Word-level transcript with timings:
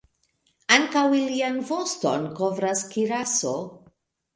Ankaŭ 0.77 1.03
ilian 1.19 1.61
voston 1.69 2.29
kovras 2.43 2.87
kiraso. 2.97 3.59